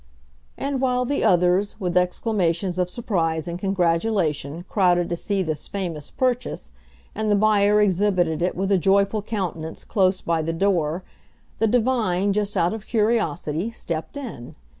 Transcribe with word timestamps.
And 0.57 0.81
while 0.81 1.05
the 1.05 1.23
others, 1.23 1.79
with 1.79 1.95
exclamations 1.95 2.79
of 2.79 2.89
surprise 2.89 3.47
and 3.47 3.59
congratulation, 3.59 4.65
crowded 4.67 5.09
to 5.09 5.15
see 5.15 5.43
this 5.43 5.67
famous 5.67 6.09
purchase, 6.09 6.71
and 7.13 7.29
the 7.29 7.35
buyer 7.35 7.79
exhibited 7.81 8.41
it 8.41 8.55
with 8.55 8.71
a 8.71 8.79
joyful 8.79 9.21
countenance 9.21 9.83
close 9.83 10.19
by 10.19 10.41
the 10.41 10.53
door, 10.53 11.03
the 11.59 11.67
divine, 11.67 12.33
just 12.33 12.57
out 12.57 12.73
of 12.73 12.87
curiosity, 12.87 13.69
stepped 13.69 14.17
in. 14.17 14.55